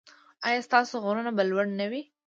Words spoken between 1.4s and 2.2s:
لوړ نه وي؟